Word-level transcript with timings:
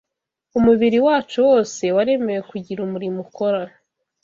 Umubiri 0.57 0.97
wacu 1.07 1.37
wose 1.47 1.83
waremewe 1.95 2.41
kugira 2.51 2.79
umurimo 2.83 3.17
ukora 3.25 3.61